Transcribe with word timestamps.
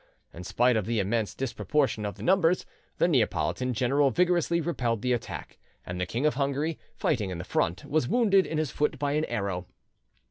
In 0.33 0.43
spite 0.43 0.75
of 0.75 0.87
the 0.87 0.99
immense 0.99 1.35
disproportion 1.35 2.07
of 2.07 2.15
the 2.15 2.23
numbers, 2.23 2.65
the 2.97 3.07
Neapolitan 3.07 3.71
general 3.75 4.09
vigorously 4.09 4.59
repelled 4.59 5.03
the 5.03 5.13
attack; 5.13 5.59
and 5.85 6.01
the 6.01 6.07
King 6.07 6.25
of 6.25 6.33
Hungary, 6.33 6.79
fighting 6.95 7.29
in 7.29 7.37
the 7.37 7.43
front, 7.43 7.85
was 7.85 8.07
wounded 8.07 8.47
in 8.47 8.57
his 8.57 8.71
foot 8.71 8.97
by 8.97 9.11
an 9.11 9.25
arrow. 9.25 9.67